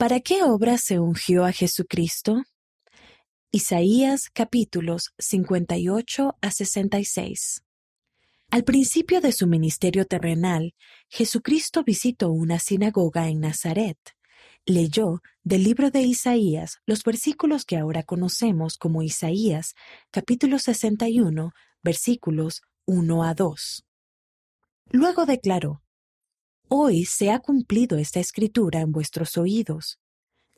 ¿Para 0.00 0.20
qué 0.20 0.42
obra 0.44 0.78
se 0.78 0.98
ungió 0.98 1.44
a 1.44 1.52
Jesucristo? 1.52 2.42
Isaías 3.52 4.30
capítulos 4.32 5.12
58 5.18 6.38
a 6.40 6.50
66. 6.50 7.62
Al 8.50 8.64
principio 8.64 9.20
de 9.20 9.30
su 9.32 9.46
ministerio 9.46 10.06
terrenal, 10.06 10.74
Jesucristo 11.10 11.84
visitó 11.84 12.30
una 12.30 12.60
sinagoga 12.60 13.28
en 13.28 13.40
Nazaret. 13.40 13.98
Leyó 14.64 15.20
del 15.44 15.64
libro 15.64 15.90
de 15.90 16.00
Isaías 16.00 16.78
los 16.86 17.04
versículos 17.04 17.66
que 17.66 17.76
ahora 17.76 18.02
conocemos 18.02 18.78
como 18.78 19.02
Isaías 19.02 19.74
capítulo 20.10 20.58
61 20.58 21.52
versículos 21.82 22.62
1 22.86 23.22
a 23.22 23.34
2. 23.34 23.84
Luego 24.92 25.26
declaró, 25.26 25.82
Hoy 26.72 27.04
se 27.04 27.32
ha 27.32 27.40
cumplido 27.40 27.98
esta 27.98 28.20
escritura 28.20 28.80
en 28.80 28.92
vuestros 28.92 29.36
oídos. 29.36 29.98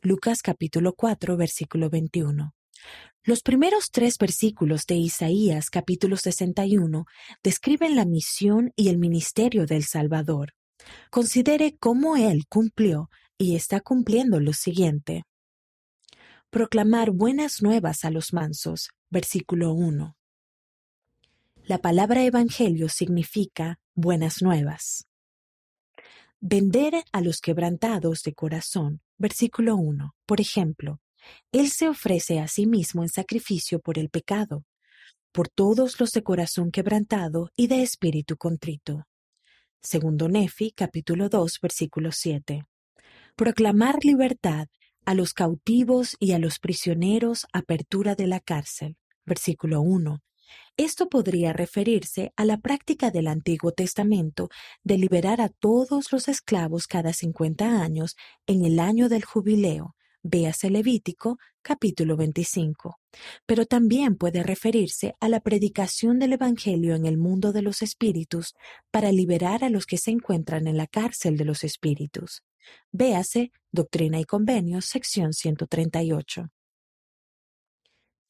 Lucas 0.03 0.43
capítulo 0.43 0.93
4, 0.93 1.35
versículo 1.37 1.89
21. 1.89 2.53
Los 3.23 3.41
primeros 3.41 3.89
tres 3.89 4.19
versículos 4.19 4.85
de 4.85 4.93
Isaías 4.93 5.71
capítulo 5.71 6.15
61 6.15 7.05
describen 7.41 7.95
la 7.95 8.05
misión 8.05 8.71
y 8.75 8.89
el 8.89 8.99
ministerio 8.99 9.65
del 9.65 9.85
Salvador. 9.85 10.53
Considere 11.09 11.77
cómo 11.79 12.15
Él 12.15 12.43
cumplió 12.47 13.09
y 13.39 13.55
está 13.55 13.81
cumpliendo 13.81 14.39
lo 14.39 14.53
siguiente. 14.53 15.23
Proclamar 16.51 17.09
buenas 17.09 17.63
nuevas 17.63 18.05
a 18.05 18.11
los 18.11 18.33
mansos. 18.33 18.89
Versículo 19.09 19.73
1. 19.73 20.15
La 21.65 21.79
palabra 21.79 22.23
evangelio 22.23 22.87
significa 22.87 23.79
buenas 23.95 24.43
nuevas. 24.43 25.07
Vender 26.45 27.05
a 27.13 27.21
los 27.21 27.39
quebrantados 27.39 28.21
de 28.23 28.33
corazón. 28.33 28.99
Versículo 29.17 29.77
1. 29.77 30.13
Por 30.25 30.41
ejemplo, 30.41 30.99
Él 31.53 31.69
se 31.69 31.87
ofrece 31.87 32.41
a 32.41 32.49
sí 32.49 32.65
mismo 32.65 33.01
en 33.01 33.07
sacrificio 33.07 33.79
por 33.79 33.97
el 33.97 34.09
pecado, 34.09 34.65
por 35.31 35.47
todos 35.47 36.01
los 36.01 36.11
de 36.11 36.21
corazón 36.21 36.69
quebrantado 36.69 37.49
y 37.55 37.67
de 37.67 37.81
espíritu 37.81 38.35
contrito. 38.35 39.05
Segundo 39.81 40.27
Nefi, 40.27 40.73
capítulo 40.73 41.29
2, 41.29 41.59
versículo 41.61 42.11
7. 42.11 42.65
Proclamar 43.37 44.03
libertad 44.03 44.67
a 45.05 45.13
los 45.13 45.31
cautivos 45.33 46.17
y 46.19 46.33
a 46.33 46.39
los 46.39 46.59
prisioneros 46.59 47.47
apertura 47.53 48.15
de 48.15 48.27
la 48.27 48.41
cárcel. 48.41 48.97
Versículo 49.25 49.79
1. 49.79 50.21
Esto 50.77 51.07
podría 51.07 51.53
referirse 51.53 52.33
a 52.35 52.45
la 52.45 52.57
práctica 52.57 53.11
del 53.11 53.27
Antiguo 53.27 53.71
Testamento 53.71 54.49
de 54.83 54.97
liberar 54.97 55.39
a 55.41 55.49
todos 55.49 56.11
los 56.11 56.27
esclavos 56.27 56.87
cada 56.87 57.13
50 57.13 57.81
años 57.81 58.15
en 58.47 58.65
el 58.65 58.79
año 58.79 59.09
del 59.09 59.23
jubileo, 59.23 59.95
véase 60.23 60.69
Levítico 60.69 61.37
capítulo 61.61 62.17
25. 62.17 62.99
Pero 63.45 63.65
también 63.65 64.15
puede 64.15 64.43
referirse 64.43 65.15
a 65.19 65.29
la 65.29 65.39
predicación 65.39 66.19
del 66.19 66.33
Evangelio 66.33 66.95
en 66.95 67.05
el 67.05 67.17
mundo 67.17 67.51
de 67.51 67.61
los 67.61 67.81
espíritus 67.81 68.53
para 68.91 69.11
liberar 69.11 69.63
a 69.63 69.69
los 69.69 69.85
que 69.85 69.97
se 69.97 70.11
encuentran 70.11 70.67
en 70.67 70.77
la 70.77 70.87
cárcel 70.87 71.37
de 71.37 71.45
los 71.45 71.63
espíritus. 71.63 72.43
Véase 72.91 73.51
Doctrina 73.71 74.19
y 74.19 74.25
Convenios, 74.25 74.85
sección 74.85 75.33
138. 75.33 76.49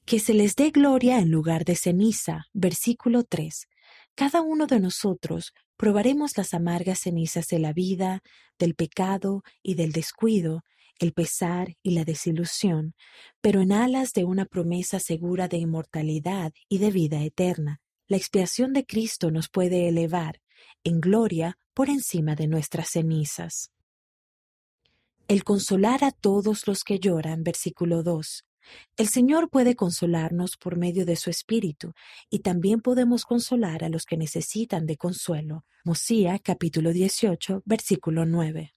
Que 0.06 0.20
se 0.20 0.34
les 0.34 0.56
dé 0.56 0.72
gloria 0.72 1.20
en 1.20 1.32
lugar 1.32 1.64
de 1.64 1.76
ceniza. 1.76 2.46
Versículo 2.54 3.23
3. 3.23 3.68
Cada 4.16 4.42
uno 4.42 4.68
de 4.68 4.80
nosotros 4.80 5.54
probaremos 5.78 6.38
las 6.38 6.54
amargas 6.54 7.00
cenizas 7.00 7.48
de 7.48 7.60
la 7.60 7.72
vida, 7.72 8.22
del 8.60 8.76
pecado 8.76 9.44
y 9.62 9.76
del 9.76 9.92
descuido, 9.92 10.64
el 11.00 11.14
pesar 11.14 11.76
y 11.82 11.92
la 11.92 12.04
desilusión, 12.04 12.95
pero 13.42 13.62
en 13.62 13.72
alas 13.72 14.14
de 14.14 14.26
una 14.26 14.45
promesa 14.45 15.00
segura 15.00 15.48
de 15.48 15.58
inmortalidad 15.58 16.54
y 16.70 16.78
de 16.78 16.92
vida 16.92 17.23
eterna. 17.23 17.82
La 18.08 18.17
expiación 18.17 18.73
de 18.73 18.86
Cristo 18.86 19.32
nos 19.32 19.50
puede 19.50 19.88
elevar 19.88 20.42
en 20.83 21.00
gloria 21.00 21.58
por 21.73 21.89
encima 21.89 22.36
de 22.36 22.48
nuestras 22.48 22.89
cenizas. 22.89 23.72
El 25.27 25.44
consolar 25.45 26.04
a 26.04 26.11
todos 26.11 26.67
los 26.67 26.83
que 26.83 27.00
lloran, 27.00 27.44
versículo 27.44 28.04
2. 28.04 28.45
El 28.98 29.08
Señor 29.08 29.50
puede 29.50 29.76
consolarnos 29.76 30.58
por 30.58 30.78
medio 30.78 31.06
de 31.06 31.16
su 31.16 31.30
Espíritu 31.30 31.94
y 32.30 32.40
también 32.40 32.82
podemos 32.82 33.26
consolar 33.26 33.84
a 33.84 33.90
los 33.90 34.06
que 34.06 34.18
necesitan 34.18 34.86
de 34.86 34.98
consuelo. 34.98 35.66
Mosía 35.84 36.40
capítulo 36.40 36.92
18 36.92 37.64
versículo 37.66 38.26
9. 38.26 38.73